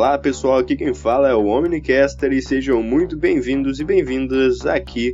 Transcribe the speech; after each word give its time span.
Olá 0.00 0.16
pessoal, 0.16 0.56
aqui 0.56 0.76
quem 0.76 0.94
fala 0.94 1.28
é 1.28 1.34
o 1.34 1.44
Omnicaster 1.44 2.32
e 2.32 2.40
sejam 2.40 2.82
muito 2.82 3.18
bem-vindos 3.18 3.80
e 3.80 3.84
bem-vindas 3.84 4.64
aqui 4.64 5.12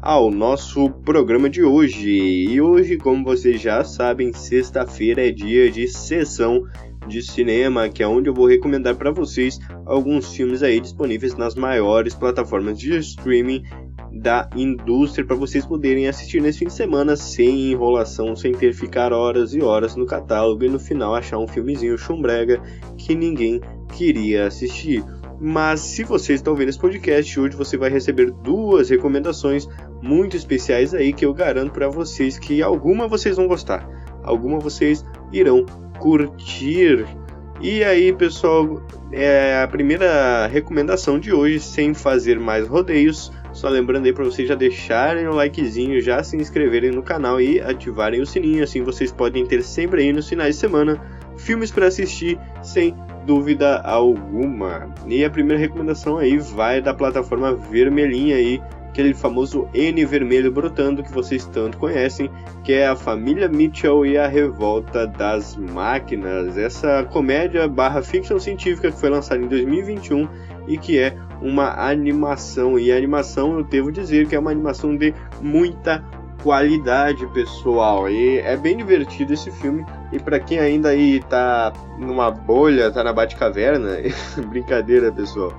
ao 0.00 0.30
nosso 0.30 0.90
programa 1.04 1.50
de 1.50 1.64
hoje. 1.64 2.08
E 2.08 2.60
hoje, 2.60 2.96
como 2.98 3.24
vocês 3.24 3.60
já 3.60 3.82
sabem, 3.82 4.32
sexta-feira 4.32 5.26
é 5.26 5.32
dia 5.32 5.68
de 5.68 5.88
sessão 5.88 6.62
de 7.08 7.20
cinema, 7.20 7.88
que 7.88 8.00
é 8.00 8.06
onde 8.06 8.28
eu 8.28 8.32
vou 8.32 8.46
recomendar 8.46 8.94
para 8.94 9.10
vocês 9.10 9.58
alguns 9.84 10.32
filmes 10.32 10.62
aí 10.62 10.78
disponíveis 10.78 11.34
nas 11.34 11.56
maiores 11.56 12.14
plataformas 12.14 12.78
de 12.78 12.96
streaming 12.96 13.64
da 14.12 14.48
indústria 14.54 15.26
para 15.26 15.34
vocês 15.34 15.66
poderem 15.66 16.06
assistir 16.06 16.40
nesse 16.40 16.60
fim 16.60 16.66
de 16.66 16.74
semana 16.74 17.16
sem 17.16 17.72
enrolação, 17.72 18.36
sem 18.36 18.52
ter 18.52 18.70
que 18.70 18.78
ficar 18.78 19.12
horas 19.12 19.52
e 19.52 19.60
horas 19.60 19.96
no 19.96 20.06
catálogo 20.06 20.64
e 20.64 20.68
no 20.68 20.78
final 20.78 21.12
achar 21.12 21.38
um 21.38 21.48
filmezinho 21.48 21.98
chumbrega 21.98 22.62
que 22.96 23.16
ninguém 23.16 23.60
queria 23.98 24.46
assistir. 24.46 25.04
Mas 25.40 25.80
se 25.80 26.04
você 26.04 26.34
está 26.34 26.50
ouvindo 26.50 26.68
esse 26.68 26.78
podcast 26.78 27.38
hoje, 27.38 27.56
você 27.56 27.76
vai 27.76 27.90
receber 27.90 28.30
duas 28.30 28.90
recomendações 28.90 29.68
muito 30.00 30.36
especiais 30.36 30.94
aí 30.94 31.12
que 31.12 31.26
eu 31.26 31.34
garanto 31.34 31.72
para 31.72 31.88
vocês 31.88 32.38
que 32.38 32.62
alguma 32.62 33.08
vocês 33.08 33.36
vão 33.36 33.48
gostar, 33.48 33.88
alguma 34.22 34.58
vocês 34.58 35.04
irão 35.32 35.66
curtir. 35.98 37.04
E 37.60 37.82
aí, 37.82 38.12
pessoal, 38.12 38.80
é 39.10 39.60
a 39.62 39.66
primeira 39.66 40.46
recomendação 40.46 41.18
de 41.18 41.32
hoje, 41.32 41.58
sem 41.58 41.92
fazer 41.92 42.38
mais 42.38 42.68
rodeios. 42.68 43.32
Só 43.52 43.68
lembrando 43.68 44.06
aí 44.06 44.12
para 44.12 44.24
vocês 44.24 44.46
já 44.46 44.54
deixarem 44.54 45.26
o 45.26 45.34
likezinho, 45.34 46.00
já 46.00 46.22
se 46.22 46.36
inscreverem 46.36 46.92
no 46.92 47.02
canal 47.02 47.40
e 47.40 47.60
ativarem 47.60 48.20
o 48.20 48.26
sininho, 48.26 48.62
assim 48.62 48.82
vocês 48.82 49.10
podem 49.10 49.44
ter 49.44 49.62
sempre 49.62 50.02
aí 50.02 50.12
nos 50.12 50.28
finais 50.28 50.54
de 50.54 50.60
semana 50.60 51.00
filmes 51.38 51.70
para 51.70 51.86
assistir 51.86 52.38
sem 52.62 52.94
dúvida 53.28 53.82
alguma. 53.82 54.88
E 55.06 55.22
a 55.22 55.28
primeira 55.28 55.60
recomendação 55.60 56.16
aí 56.16 56.38
vai 56.38 56.80
da 56.80 56.94
plataforma 56.94 57.54
vermelhinha 57.54 58.36
aí, 58.36 58.58
aquele 58.88 59.12
famoso 59.12 59.68
N 59.74 60.02
vermelho 60.06 60.50
brotando 60.50 61.02
que 61.02 61.12
vocês 61.12 61.44
tanto 61.44 61.76
conhecem, 61.76 62.30
que 62.64 62.72
é 62.72 62.88
a 62.88 62.96
família 62.96 63.46
Mitchell 63.46 64.06
e 64.06 64.16
a 64.16 64.26
revolta 64.26 65.06
das 65.06 65.56
máquinas. 65.56 66.56
Essa 66.56 67.04
comédia 67.04 67.68
barra 67.68 68.00
ficção 68.00 68.38
científica 68.38 68.90
que 68.90 68.98
foi 68.98 69.10
lançada 69.10 69.44
em 69.44 69.46
2021 69.46 70.26
e 70.66 70.78
que 70.78 70.98
é 70.98 71.14
uma 71.42 71.86
animação. 71.86 72.78
E 72.78 72.90
a 72.90 72.96
animação, 72.96 73.58
eu 73.58 73.64
devo 73.64 73.92
dizer 73.92 74.26
que 74.26 74.34
é 74.34 74.38
uma 74.38 74.50
animação 74.50 74.96
de 74.96 75.12
muita 75.42 76.02
qualidade, 76.42 77.26
pessoal. 77.34 78.08
E 78.08 78.38
é 78.38 78.56
bem 78.56 78.78
divertido 78.78 79.34
esse 79.34 79.50
filme. 79.50 79.84
E 80.12 80.18
para 80.18 80.40
quem 80.40 80.58
ainda 80.58 80.90
aí 80.90 81.20
tá 81.20 81.72
numa 81.98 82.30
bolha, 82.30 82.90
tá 82.90 83.04
na 83.04 83.12
Batcaverna, 83.12 83.98
brincadeira, 84.48 85.12
pessoal. 85.12 85.52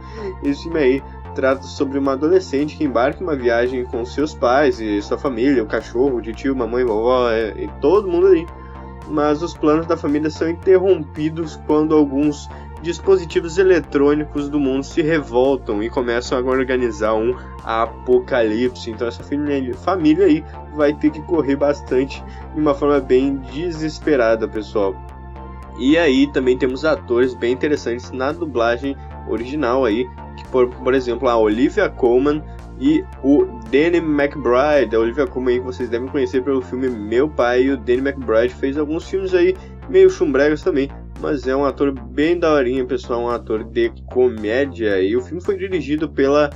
Esse 0.43 0.63
filme 0.63 0.79
aí 0.79 1.03
trata 1.35 1.63
sobre 1.63 1.99
uma 1.99 2.13
adolescente 2.13 2.75
que 2.75 2.83
embarca 2.83 3.21
em 3.21 3.23
uma 3.23 3.35
viagem 3.35 3.85
com 3.85 4.03
seus 4.03 4.33
pais 4.33 4.79
e 4.79 5.01
sua 5.01 5.17
família, 5.17 5.63
o 5.63 5.67
cachorro, 5.67 6.17
o 6.17 6.21
tio, 6.21 6.55
mamãe, 6.55 6.83
vovó 6.83 7.31
e 7.31 7.67
todo 7.79 8.09
mundo 8.09 8.27
ali. 8.27 8.45
Mas 9.07 9.41
os 9.41 9.55
planos 9.55 9.87
da 9.87 9.97
família 9.97 10.29
são 10.29 10.49
interrompidos 10.49 11.59
quando 11.65 11.95
alguns 11.95 12.49
dispositivos 12.81 13.57
eletrônicos 13.57 14.49
do 14.49 14.59
mundo 14.59 14.83
se 14.83 15.01
revoltam 15.01 15.83
e 15.83 15.89
começam 15.89 16.37
a 16.37 16.41
organizar 16.41 17.13
um 17.13 17.35
apocalipse. 17.63 18.89
Então 18.89 19.07
essa 19.07 19.23
família 19.23 20.25
aí 20.25 20.43
vai 20.73 20.93
ter 20.93 21.11
que 21.11 21.21
correr 21.23 21.55
bastante 21.55 22.23
de 22.53 22.59
uma 22.59 22.73
forma 22.73 22.99
bem 22.99 23.37
desesperada, 23.51 24.47
pessoal. 24.47 24.95
E 25.79 25.97
aí 25.97 26.27
também 26.31 26.57
temos 26.57 26.83
atores 26.83 27.33
bem 27.33 27.53
interessantes 27.53 28.11
na 28.11 28.31
dublagem 28.31 28.97
original 29.29 29.85
aí, 29.85 30.05
que 30.35 30.45
por, 30.49 30.67
por 30.69 30.93
exemplo 30.93 31.29
a 31.29 31.37
Olivia 31.37 31.89
Colman 31.89 32.43
e 32.79 33.03
o 33.23 33.45
Danny 33.69 33.97
McBride. 33.97 34.95
A 34.95 34.99
Olivia 34.99 35.27
Colman 35.27 35.59
que 35.59 35.65
vocês 35.65 35.89
devem 35.89 36.07
conhecer 36.07 36.43
pelo 36.43 36.61
filme 36.61 36.89
Meu 36.89 37.29
Pai 37.29 37.63
e 37.63 37.71
o 37.71 37.77
Danny 37.77 37.99
McBride 37.99 38.53
fez 38.53 38.77
alguns 38.77 39.07
filmes 39.07 39.33
aí 39.33 39.55
meio 39.89 40.09
chumbregas 40.09 40.61
também, 40.61 40.89
mas 41.19 41.47
é 41.47 41.55
um 41.55 41.65
ator 41.65 41.91
bem 41.91 42.37
daorinha, 42.37 42.85
pessoal, 42.85 43.21
um 43.21 43.29
ator 43.29 43.63
de 43.63 43.91
comédia. 44.07 45.01
E 45.01 45.15
o 45.15 45.21
filme 45.21 45.43
foi 45.43 45.57
dirigido 45.57 46.09
pela 46.09 46.49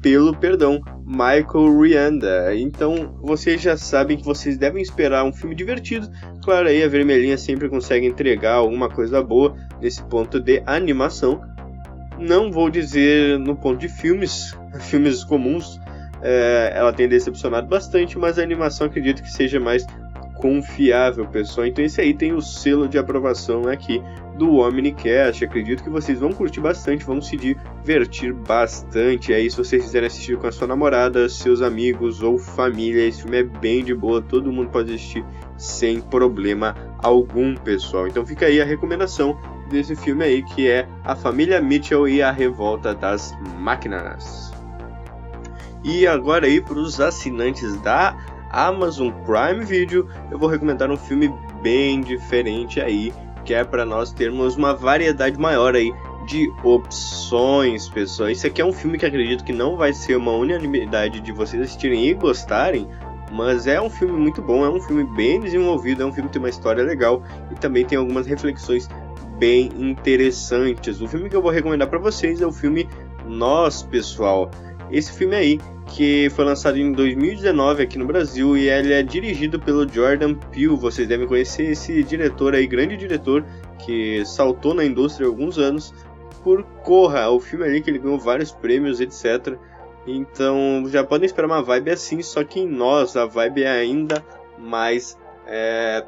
pelo, 0.00 0.34
perdão, 0.34 0.80
Michael 1.04 1.78
Rianda. 1.78 2.54
Então, 2.56 3.18
vocês 3.20 3.60
já 3.60 3.76
sabem 3.76 4.16
que 4.16 4.24
vocês 4.24 4.56
devem 4.56 4.82
esperar 4.82 5.24
um 5.24 5.32
filme 5.32 5.54
divertido. 5.54 6.08
Claro, 6.42 6.68
aí 6.68 6.82
a 6.82 6.88
Vermelhinha 6.88 7.36
sempre 7.36 7.68
consegue 7.68 8.06
entregar 8.06 8.54
alguma 8.54 8.88
coisa 8.88 9.22
boa 9.22 9.54
nesse 9.80 10.02
ponto 10.04 10.40
de 10.40 10.62
animação. 10.66 11.40
Não 12.18 12.50
vou 12.50 12.70
dizer 12.70 13.38
no 13.38 13.56
ponto 13.56 13.78
de 13.78 13.88
filmes, 13.88 14.56
filmes 14.80 15.24
comuns, 15.24 15.78
é, 16.22 16.72
ela 16.74 16.92
tem 16.92 17.08
decepcionado 17.08 17.66
bastante, 17.66 18.18
mas 18.18 18.38
a 18.38 18.42
animação 18.42 18.86
acredito 18.86 19.22
que 19.22 19.30
seja 19.30 19.58
mais 19.58 19.86
confiável, 20.40 21.26
pessoal. 21.26 21.66
Então 21.66 21.84
esse 21.84 22.00
aí 22.00 22.14
tem 22.14 22.32
o 22.32 22.40
selo 22.40 22.88
de 22.88 22.98
aprovação 22.98 23.68
aqui 23.68 24.02
do 24.36 24.56
Omnicast. 24.56 25.44
Acredito 25.44 25.84
que 25.84 25.90
vocês 25.90 26.18
vão 26.18 26.32
curtir 26.32 26.60
bastante, 26.60 27.04
vão 27.04 27.20
se 27.20 27.36
divertir 27.36 28.32
bastante. 28.32 29.32
Aí 29.32 29.50
se 29.50 29.56
vocês 29.56 29.84
quiserem 29.84 30.06
assistir 30.06 30.38
com 30.38 30.46
a 30.46 30.52
sua 30.52 30.66
namorada, 30.66 31.28
seus 31.28 31.60
amigos 31.60 32.22
ou 32.22 32.38
família, 32.38 33.06
esse 33.06 33.22
filme 33.22 33.38
é 33.38 33.42
bem 33.42 33.84
de 33.84 33.94
boa, 33.94 34.22
todo 34.22 34.50
mundo 34.50 34.70
pode 34.70 34.94
assistir 34.94 35.24
sem 35.58 36.00
problema 36.00 36.74
algum, 36.98 37.54
pessoal. 37.54 38.08
Então 38.08 38.24
fica 38.24 38.46
aí 38.46 38.60
a 38.60 38.64
recomendação 38.64 39.38
desse 39.68 39.94
filme 39.94 40.24
aí 40.24 40.42
que 40.42 40.68
é 40.68 40.88
A 41.04 41.14
Família 41.14 41.60
Mitchell 41.60 42.08
e 42.08 42.22
a 42.22 42.30
Revolta 42.30 42.94
das 42.94 43.36
Máquinas. 43.58 44.50
E 45.82 46.06
agora 46.06 46.46
aí 46.46 46.60
para 46.60 46.78
os 46.78 47.00
assinantes 47.00 47.80
da 47.80 48.16
Amazon 48.50 49.10
Prime 49.24 49.64
Video, 49.64 50.08
eu 50.30 50.38
vou 50.38 50.48
recomendar 50.48 50.90
um 50.90 50.96
filme 50.96 51.32
bem 51.62 52.00
diferente 52.00 52.80
aí, 52.80 53.12
que 53.44 53.54
é 53.54 53.64
para 53.64 53.84
nós 53.84 54.12
termos 54.12 54.56
uma 54.56 54.74
variedade 54.74 55.38
maior 55.38 55.74
aí 55.74 55.92
de 56.26 56.52
opções, 56.62 57.88
pessoal. 57.88 58.28
Esse 58.28 58.46
aqui 58.46 58.60
é 58.60 58.64
um 58.64 58.72
filme 58.72 58.98
que 58.98 59.06
acredito 59.06 59.44
que 59.44 59.52
não 59.52 59.76
vai 59.76 59.92
ser 59.92 60.16
uma 60.16 60.32
unanimidade 60.32 61.20
de 61.20 61.32
vocês 61.32 61.62
assistirem 61.62 62.08
e 62.08 62.14
gostarem, 62.14 62.88
mas 63.32 63.66
é 63.66 63.80
um 63.80 63.88
filme 63.88 64.18
muito 64.18 64.42
bom, 64.42 64.64
é 64.64 64.68
um 64.68 64.80
filme 64.80 65.04
bem 65.04 65.40
desenvolvido, 65.40 66.02
é 66.02 66.06
um 66.06 66.12
filme 66.12 66.28
que 66.28 66.34
tem 66.34 66.42
uma 66.42 66.50
história 66.50 66.82
legal 66.82 67.22
e 67.50 67.54
também 67.54 67.84
tem 67.84 67.96
algumas 67.96 68.26
reflexões 68.26 68.88
bem 69.38 69.70
interessantes. 69.78 71.00
O 71.00 71.08
filme 71.08 71.30
que 71.30 71.36
eu 71.36 71.42
vou 71.42 71.50
recomendar 71.50 71.88
para 71.88 71.98
vocês 71.98 72.40
é 72.40 72.46
o 72.46 72.52
filme 72.52 72.88
Nós, 73.24 73.82
pessoal. 73.82 74.50
Esse 74.90 75.12
filme 75.12 75.36
aí 75.36 75.60
que 75.90 76.30
foi 76.30 76.44
lançado 76.44 76.78
em 76.78 76.92
2019 76.92 77.82
aqui 77.82 77.98
no 77.98 78.06
Brasil 78.06 78.56
e 78.56 78.68
ele 78.68 78.92
é 78.92 79.02
dirigido 79.02 79.58
pelo 79.58 79.88
Jordan 79.88 80.34
Peele. 80.34 80.76
Vocês 80.76 81.06
devem 81.06 81.26
conhecer 81.26 81.64
esse 81.64 82.02
diretor 82.04 82.54
aí, 82.54 82.66
grande 82.66 82.96
diretor 82.96 83.44
que 83.84 84.24
saltou 84.24 84.72
na 84.72 84.84
indústria 84.84 85.26
há 85.26 85.30
alguns 85.30 85.58
anos 85.58 85.92
por 86.44 86.62
Corra, 86.84 87.28
o 87.30 87.40
filme 87.40 87.64
ali 87.64 87.82
que 87.82 87.90
ele 87.90 87.98
ganhou 87.98 88.18
vários 88.18 88.52
prêmios, 88.52 89.00
etc. 89.00 89.58
Então 90.06 90.84
já 90.86 91.04
podem 91.04 91.26
esperar 91.26 91.46
uma 91.46 91.62
vibe 91.62 91.90
assim, 91.90 92.22
só 92.22 92.42
que 92.44 92.60
em 92.60 92.68
nós 92.68 93.16
a 93.16 93.26
vibe 93.26 93.64
é 93.64 93.70
ainda 93.70 94.24
mais, 94.58 95.18
é, 95.46 96.04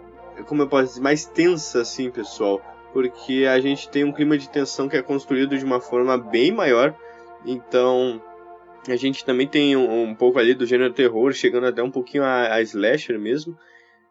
como 0.47 0.63
eu 0.63 0.69
posso 0.69 0.87
dizer, 0.87 1.01
mais 1.01 1.25
tensa 1.27 1.81
assim, 1.81 2.11
pessoal, 2.11 2.63
porque 2.93 3.47
a 3.51 3.61
gente 3.61 3.89
tem 3.89 4.05
um 4.05 4.13
clima 4.13 4.39
de 4.39 4.49
tensão 4.49 4.89
que 4.89 4.97
é 4.97 5.03
construído 5.03 5.59
de 5.59 5.65
uma 5.65 5.81
forma 5.81 6.17
bem 6.17 6.53
maior. 6.53 6.95
Então 7.45 8.23
a 8.89 8.97
gente 8.97 9.25
também 9.25 9.47
tem 9.47 9.77
um, 9.77 10.11
um, 10.11 10.15
pouco 10.15 10.39
ali 10.39 10.55
do 10.55 10.67
gênero 10.67 10.93
terror, 10.93 11.33
chegando 11.33 11.67
até 11.67 11.83
um 11.83 11.91
pouquinho 11.91 12.25
a, 12.25 12.55
a 12.55 12.63
slasher 12.63 13.19
mesmo. 13.19 13.57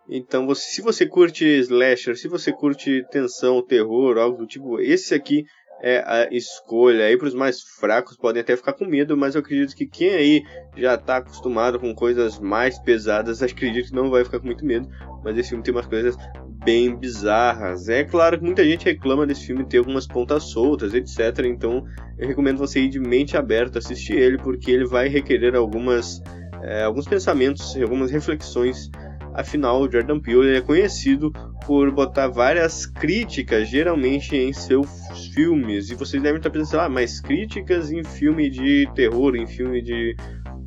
Então, 0.09 0.45
você, 0.45 0.69
se 0.69 0.81
você 0.81 1.05
curte 1.05 1.45
slasher, 1.45 2.17
se 2.17 2.27
você 2.27 2.51
curte 2.51 3.05
tensão, 3.11 3.61
terror, 3.65 4.17
algo 4.17 4.37
do 4.37 4.47
tipo, 4.47 4.79
esse 4.79 5.13
aqui 5.13 5.45
é 5.81 6.03
a 6.05 6.27
escolha. 6.31 7.05
Aí 7.05 7.17
para 7.17 7.27
os 7.27 7.33
mais 7.33 7.61
fracos 7.61 8.15
podem 8.15 8.41
até 8.41 8.55
ficar 8.55 8.73
com 8.73 8.85
medo, 8.85 9.17
mas 9.17 9.35
eu 9.35 9.41
acredito 9.41 9.75
que 9.75 9.87
quem 9.87 10.11
aí 10.11 10.43
já 10.77 10.95
está 10.95 11.17
acostumado 11.17 11.79
com 11.79 11.93
coisas 11.93 12.39
mais 12.39 12.79
pesadas, 12.79 13.41
acredito 13.43 13.89
que 13.89 13.95
não 13.95 14.09
vai 14.09 14.23
ficar 14.23 14.39
com 14.39 14.45
muito 14.45 14.65
medo. 14.65 14.87
Mas 15.23 15.37
esse 15.37 15.49
filme 15.49 15.63
tem 15.63 15.73
umas 15.73 15.87
coisas 15.87 16.15
bem 16.63 16.95
bizarras. 16.95 17.89
É 17.89 18.03
claro 18.03 18.37
que 18.37 18.45
muita 18.45 18.63
gente 18.63 18.85
reclama 18.85 19.25
desse 19.25 19.47
filme 19.47 19.65
ter 19.65 19.79
algumas 19.79 20.07
pontas 20.07 20.43
soltas, 20.43 20.93
etc. 20.93 21.45
Então 21.45 21.85
eu 22.17 22.27
recomendo 22.27 22.57
você 22.57 22.81
ir 22.81 22.89
de 22.89 22.99
mente 22.99 23.35
aberta 23.35 23.79
assistir 23.79 24.13
ele, 24.13 24.37
porque 24.37 24.71
ele 24.71 24.85
vai 24.85 25.07
requerer 25.07 25.55
algumas, 25.55 26.21
é, 26.61 26.83
alguns 26.83 27.07
pensamentos, 27.07 27.75
algumas 27.77 28.11
reflexões. 28.11 28.89
Afinal, 29.33 29.81
o 29.81 29.89
Jordan 29.89 30.19
Peele 30.19 30.57
é 30.57 30.61
conhecido 30.61 31.31
por 31.65 31.89
botar 31.89 32.27
várias 32.27 32.85
críticas, 32.85 33.69
geralmente 33.69 34.35
em 34.35 34.51
seus 34.51 34.89
filmes. 35.33 35.89
E 35.89 35.95
vocês 35.95 36.21
devem 36.21 36.37
estar 36.37 36.49
pensando, 36.49 36.81
ah, 36.81 36.89
mas 36.89 37.21
críticas 37.21 37.91
em 37.91 38.03
filme 38.03 38.49
de 38.49 38.89
terror, 38.93 39.37
em 39.37 39.47
filme 39.47 39.81
de 39.81 40.15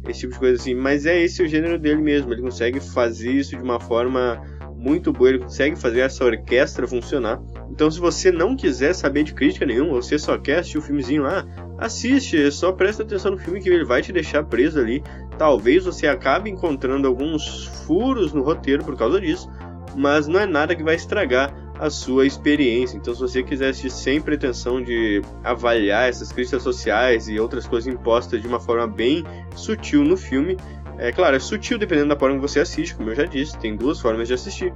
esse 0.08 0.20
tipo 0.20 0.32
de 0.32 0.38
coisa 0.38 0.61
assim. 0.61 0.75
Mas 0.75 1.05
é 1.05 1.23
esse 1.23 1.43
o 1.43 1.49
gênero 1.49 1.79
dele 1.79 2.00
mesmo. 2.00 2.32
Ele 2.32 2.40
consegue 2.40 2.81
fazer 2.81 3.32
isso 3.32 3.56
de 3.56 3.62
uma 3.62 3.79
forma 3.79 4.40
muito 4.85 5.11
boa, 5.13 5.31
ele 5.31 5.39
consegue 5.39 5.77
fazer 5.77 6.01
essa 6.01 6.23
orquestra 6.25 6.87
funcionar 6.87 7.41
Então, 7.71 7.91
se 7.91 7.99
você 7.99 8.31
não 8.31 8.55
quiser 8.55 8.95
saber 8.95 9.23
de 9.23 9.33
crítica 9.33 9.65
nenhuma, 9.65 9.95
você 9.95 10.19
só 10.19 10.37
quer 10.37 10.59
assistir 10.59 10.79
o 10.79 10.83
filmezinho 10.83 11.23
lá, 11.23 11.47
assiste, 11.79 12.51
só 12.53 12.71
presta 12.71 13.03
atenção 13.03 13.33
no 13.33 13.39
filme 13.39 13.63
que 13.63 13.69
ele 13.71 13.85
vai 13.85 14.03
te 14.03 14.13
deixar 14.13 14.45
preso 14.45 14.79
ali. 14.79 15.03
Talvez 15.39 15.87
você 15.87 16.07
acabe 16.07 16.51
encontrando 16.51 17.09
alguns 17.09 17.67
furos 17.87 18.33
no 18.35 18.43
roteiro 18.43 18.85
por 18.85 18.97
causa 18.97 19.19
disso, 19.19 19.49
mas 19.97 20.29
não 20.29 20.39
é 20.39 20.47
nada 20.47 20.77
que 20.77 20.83
vai 20.83 20.97
estragar 20.97 21.55
a 21.79 21.89
sua 21.89 22.27
experiência. 22.27 22.97
Então, 22.97 23.15
se 23.15 23.21
você 23.21 23.43
quiser 23.43 23.71
assistir 23.71 23.91
sem 23.91 24.21
pretensão 24.21 24.83
de 24.83 25.23
avaliar 25.43 26.09
essas 26.09 26.31
críticas 26.31 26.63
sociais 26.63 27.29
e 27.29 27.41
outras 27.41 27.67
coisas 27.67 27.93
impostas 27.93 28.41
de 28.41 28.47
uma 28.47 28.61
forma 28.61 28.87
bem 28.87 29.25
sutil 29.57 30.05
no 30.05 30.17
filme, 30.17 30.57
é 30.99 31.12
claro, 31.12 31.37
é 31.37 31.38
sutil 31.38 31.79
dependendo 31.79 32.08
da 32.08 32.17
forma 32.17 32.37
que 32.37 32.43
você 32.43 32.61
assiste, 32.61 32.94
como 32.94 33.11
eu 33.11 33.14
já 33.14 33.25
disse, 33.25 33.58
tem 33.58 33.76
duas 33.76 34.00
formas 34.00 34.29
de 34.29 34.35
assistir. 34.35 34.73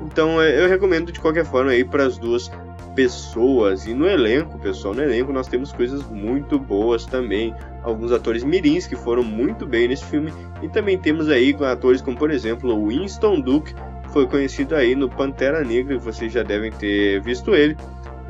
Então, 0.00 0.40
é, 0.40 0.62
eu 0.62 0.68
recomendo 0.68 1.12
de 1.12 1.20
qualquer 1.20 1.44
forma 1.44 1.70
aí 1.70 1.84
para 1.84 2.04
as 2.04 2.18
duas 2.18 2.50
pessoas. 2.94 3.86
E 3.86 3.94
no 3.94 4.06
elenco, 4.06 4.58
pessoal, 4.58 4.94
no 4.94 5.02
elenco 5.02 5.32
nós 5.32 5.48
temos 5.48 5.72
coisas 5.72 6.02
muito 6.08 6.58
boas 6.58 7.04
também. 7.04 7.54
Alguns 7.82 8.12
atores 8.12 8.44
mirins 8.44 8.86
que 8.86 8.96
foram 8.96 9.22
muito 9.22 9.66
bem 9.66 9.88
nesse 9.88 10.04
filme. 10.04 10.32
E 10.62 10.68
também 10.68 10.98
temos 10.98 11.28
aí 11.28 11.54
atores 11.60 12.00
como, 12.00 12.16
por 12.16 12.30
exemplo, 12.30 12.86
Winston 12.86 13.40
Duke, 13.40 13.74
foi 14.12 14.26
conhecido 14.26 14.76
aí 14.76 14.94
no 14.94 15.08
Pantera 15.08 15.64
Negra, 15.64 15.98
vocês 15.98 16.32
já 16.32 16.42
devem 16.42 16.70
ter 16.70 17.20
visto 17.20 17.54
ele. 17.54 17.76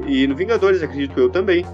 E 0.07 0.27
no 0.27 0.35
Vingadores, 0.35 0.83
acredito 0.83 1.19
eu 1.21 1.29
também. 1.29 1.65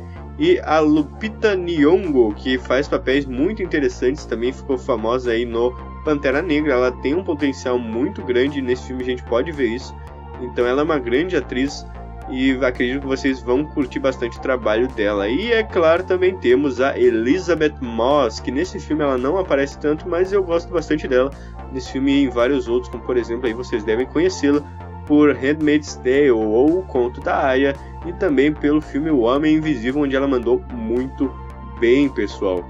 E 0.40 0.58
a 0.64 0.81
Lupita 0.81 1.54
Nyong'o, 1.54 2.32
que 2.34 2.56
faz 2.56 2.88
papéis 2.88 3.26
muito 3.26 3.62
interessantes, 3.62 4.25
também 4.25 4.50
ficou 4.50 4.78
famosa 4.78 5.32
aí 5.32 5.44
no 5.44 5.70
Pantera 6.02 6.40
Negra. 6.40 6.72
Ela 6.72 6.90
tem 6.90 7.14
um 7.14 7.22
potencial 7.22 7.78
muito 7.78 8.25
grande 8.25 8.62
nesse 8.62 8.87
filme, 8.87 9.02
a 9.02 9.06
gente 9.06 9.22
pode 9.25 9.52
ver 9.52 9.69
isso. 9.69 9.94
Então 10.40 10.66
ela 10.66 10.81
é 10.81 10.84
uma 10.84 10.98
grande 10.98 11.37
atriz 11.37 11.84
e 12.31 12.52
acredito 12.64 13.02
que 13.02 13.06
vocês 13.06 13.42
vão 13.42 13.66
curtir 13.66 13.98
bastante 13.98 14.38
o 14.38 14.40
trabalho 14.40 14.88
dela. 14.88 15.28
E 15.28 15.52
é 15.52 15.62
claro, 15.62 16.04
também 16.04 16.34
temos 16.38 16.81
a 16.81 16.98
Elizabeth 16.98 17.75
Moss, 17.82 18.40
que 18.40 18.50
nesse 18.50 18.81
filme 18.81 19.02
ela 19.02 19.19
não 19.19 19.37
aparece 19.37 19.78
tanto, 19.78 20.08
mas 20.08 20.32
eu 20.32 20.42
gosto 20.42 20.72
bastante 20.72 21.06
dela 21.06 21.31
nesse 21.70 21.92
filme 21.92 22.12
e 22.12 22.25
em 22.25 22.31
vários 22.31 22.66
outros, 22.66 22.90
como 22.90 23.04
por 23.04 23.19
exemplo, 23.19 23.46
aí 23.46 23.52
vocês 23.52 23.84
devem 23.84 24.06
conhecê-la 24.06 24.62
por 25.10 25.34
Handmaid's 25.34 25.96
Tale 25.96 26.30
ou 26.30 26.78
O 26.78 26.82
Conto 26.84 27.20
da 27.20 27.44
Aya 27.48 27.74
e 28.06 28.12
também 28.12 28.54
pelo 28.54 28.80
filme 28.80 29.10
O 29.10 29.22
Homem 29.22 29.56
Invisível, 29.56 30.02
onde 30.02 30.14
ela 30.14 30.28
mandou 30.28 30.62
muito 30.72 31.34
bem, 31.80 32.08
pessoal. 32.08 32.64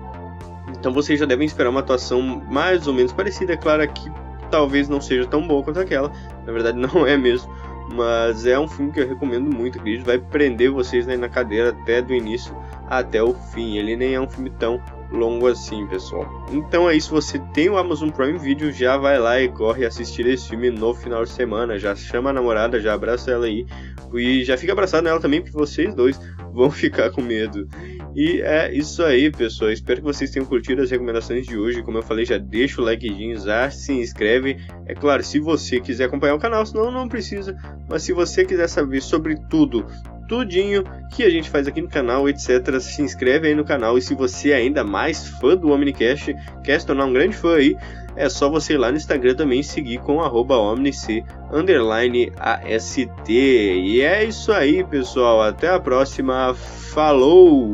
Então 0.70 0.90
vocês 0.90 1.20
já 1.20 1.26
devem 1.26 1.46
esperar 1.46 1.68
uma 1.68 1.80
atuação 1.80 2.22
mais 2.50 2.86
ou 2.86 2.94
menos 2.94 3.12
parecida, 3.12 3.52
é 3.52 3.58
claro 3.58 3.86
que 3.92 4.10
talvez 4.50 4.88
não 4.88 5.02
seja 5.02 5.26
tão 5.26 5.46
boa 5.46 5.62
quanto 5.62 5.80
aquela, 5.80 6.10
na 6.46 6.50
verdade 6.50 6.78
não 6.80 7.06
é 7.06 7.14
mesmo, 7.14 7.52
mas 7.94 8.46
é 8.46 8.58
um 8.58 8.66
filme 8.66 8.90
que 8.90 9.00
eu 9.00 9.08
recomendo 9.08 9.54
muito, 9.54 9.78
acredito, 9.78 10.06
vai 10.06 10.18
prender 10.18 10.70
vocês 10.70 11.06
aí 11.06 11.18
na 11.18 11.28
cadeira 11.28 11.68
até 11.68 12.00
do 12.00 12.14
início 12.14 12.56
até 12.88 13.22
o 13.22 13.34
fim. 13.34 13.76
Ele 13.76 13.96
nem 13.96 14.14
é 14.14 14.20
um 14.20 14.28
filme 14.28 14.48
tão 14.48 14.80
longo 15.10 15.46
assim, 15.46 15.86
pessoal. 15.86 16.46
Então 16.52 16.88
é 16.88 16.96
isso, 16.96 17.10
você 17.10 17.38
tem 17.52 17.68
o 17.68 17.76
Amazon 17.76 18.10
Prime 18.10 18.38
Video, 18.38 18.72
já 18.72 18.96
vai 18.96 19.18
lá 19.18 19.40
e 19.40 19.48
corre 19.48 19.84
assistir 19.84 20.26
esse 20.26 20.48
filme 20.48 20.70
no 20.70 20.94
final 20.94 21.24
de 21.24 21.30
semana, 21.30 21.78
já 21.78 21.94
chama 21.94 22.30
a 22.30 22.32
namorada, 22.32 22.80
já 22.80 22.94
abraça 22.94 23.30
ela 23.30 23.46
aí 23.46 23.66
e 24.14 24.44
já 24.44 24.56
fica 24.56 24.72
abraçado 24.72 25.04
nela 25.04 25.20
também, 25.20 25.40
porque 25.40 25.56
vocês 25.56 25.94
dois 25.94 26.20
vão 26.52 26.70
ficar 26.70 27.10
com 27.10 27.22
medo. 27.22 27.68
E 28.14 28.40
é 28.40 28.74
isso 28.74 29.04
aí, 29.04 29.30
pessoal. 29.30 29.70
Espero 29.70 30.00
que 30.00 30.06
vocês 30.06 30.30
tenham 30.30 30.46
curtido 30.46 30.82
as 30.82 30.90
recomendações 30.90 31.46
de 31.46 31.56
hoje. 31.56 31.82
Como 31.82 31.98
eu 31.98 32.02
falei, 32.02 32.24
já 32.24 32.38
deixa 32.38 32.80
o 32.80 32.84
likezinho, 32.84 33.38
já 33.38 33.70
se 33.70 33.92
inscreve. 33.92 34.58
É 34.86 34.94
claro, 34.94 35.22
se 35.22 35.38
você 35.38 35.80
quiser 35.80 36.04
acompanhar 36.04 36.34
o 36.34 36.40
canal, 36.40 36.66
senão 36.66 36.90
não 36.90 37.08
precisa. 37.08 37.56
Mas 37.88 38.02
se 38.02 38.12
você 38.12 38.44
quiser 38.44 38.68
saber 38.68 39.00
sobre 39.00 39.36
tudo, 39.48 39.86
tudinho 40.30 40.84
que 41.10 41.24
a 41.24 41.28
gente 41.28 41.50
faz 41.50 41.66
aqui 41.66 41.82
no 41.82 41.88
canal, 41.88 42.28
etc. 42.28 42.78
Se 42.78 43.02
inscreve 43.02 43.48
aí 43.48 43.54
no 43.54 43.64
canal 43.64 43.98
e 43.98 44.00
se 44.00 44.14
você 44.14 44.52
é 44.52 44.56
ainda 44.56 44.84
mais 44.84 45.26
fã 45.26 45.56
do 45.56 45.72
Omnicast, 45.72 46.36
quer 46.62 46.80
se 46.80 46.86
tornar 46.86 47.06
um 47.06 47.12
grande 47.12 47.36
fã 47.36 47.56
aí, 47.56 47.76
é 48.14 48.28
só 48.28 48.48
você 48.48 48.74
ir 48.74 48.78
lá 48.78 48.92
no 48.92 48.96
Instagram 48.96 49.34
também 49.34 49.60
seguir 49.60 49.98
com 49.98 50.20
arroba 50.20 50.56
omnic 50.56 51.24
underline 51.52 52.32
AST. 52.38 53.28
E 53.28 54.00
é 54.02 54.24
isso 54.24 54.52
aí, 54.52 54.84
pessoal. 54.84 55.42
Até 55.42 55.68
a 55.68 55.80
próxima. 55.80 56.54
Falou! 56.54 57.70